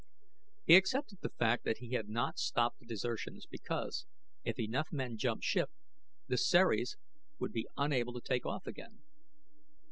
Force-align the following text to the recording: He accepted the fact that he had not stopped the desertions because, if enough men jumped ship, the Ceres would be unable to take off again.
He 0.65 0.75
accepted 0.75 1.19
the 1.21 1.29
fact 1.29 1.63
that 1.63 1.77
he 1.77 1.91
had 1.91 2.09
not 2.09 2.39
stopped 2.39 2.79
the 2.79 2.87
desertions 2.87 3.45
because, 3.45 4.07
if 4.43 4.57
enough 4.57 4.91
men 4.91 5.15
jumped 5.15 5.43
ship, 5.43 5.69
the 6.27 6.37
Ceres 6.37 6.97
would 7.37 7.51
be 7.51 7.67
unable 7.77 8.13
to 8.13 8.21
take 8.21 8.43
off 8.43 8.65
again. 8.65 9.03